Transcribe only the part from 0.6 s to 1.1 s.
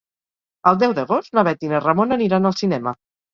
El deu